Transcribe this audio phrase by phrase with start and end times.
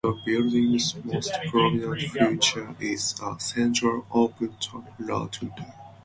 [0.03, 5.75] The building's most prominent feature is a central open-top rotunda.